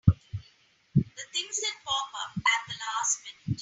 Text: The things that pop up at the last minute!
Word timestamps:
The 0.95 1.03
things 1.31 1.61
that 1.61 1.73
pop 1.85 2.07
up 2.15 2.31
at 2.35 2.67
the 2.67 2.73
last 2.73 3.19
minute! 3.45 3.59